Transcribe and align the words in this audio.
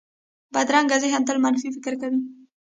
بدرنګه 0.53 0.97
ذهن 1.03 1.21
تل 1.27 1.37
منفي 1.43 1.67
فکر 1.75 1.93
کوي 2.01 2.19